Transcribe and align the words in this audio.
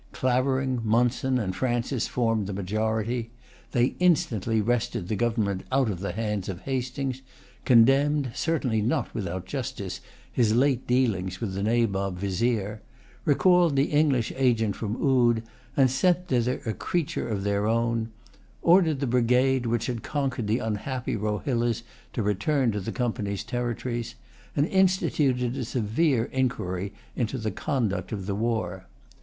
Clavering, 0.13 0.81
Monson, 0.83 1.37
and 1.37 1.55
Francis 1.55 2.07
formed 2.07 2.47
the 2.47 2.53
majority. 2.53 3.29
They 3.71 3.93
instantly 3.99 4.59
wrested 4.59 5.07
the 5.09 5.15
government 5.15 5.61
out 5.71 5.91
of 5.91 5.99
the 5.99 6.13
hands 6.13 6.49
of 6.49 6.61
Hastings; 6.61 7.21
condemned, 7.65 8.31
certainly 8.33 8.81
not 8.81 9.13
without 9.13 9.45
justice, 9.45 10.01
his 10.31 10.55
late 10.55 10.87
dealings 10.87 11.39
with 11.39 11.53
the 11.53 11.61
Nabob 11.61 12.17
Vizier; 12.17 12.81
recalled 13.25 13.75
the 13.75 13.91
English 13.91 14.33
agent 14.35 14.75
from 14.75 14.95
Oude, 14.95 15.43
and 15.77 15.91
sent 15.91 16.27
thither 16.29 16.61
a 16.65 16.73
creature 16.73 17.27
of 17.29 17.43
their 17.43 17.67
own; 17.67 18.09
ordered 18.63 19.01
the 19.01 19.05
brigade 19.05 19.67
which 19.67 19.85
had 19.85 20.01
conquered 20.01 20.47
the 20.47 20.57
unhappy 20.57 21.15
Rohillas 21.15 21.83
to 22.13 22.23
return 22.23 22.71
to 22.71 22.79
the 22.79 22.91
Company's 22.91 23.43
territories; 23.43 24.15
and 24.55 24.65
instituted 24.65 25.55
a 25.55 25.63
severe 25.63 26.23
inquiry 26.31 26.91
into 27.15 27.37
the 27.37 27.51
conduct 27.51 28.11
of 28.11 28.25
the 28.25 28.33
war. 28.33 28.87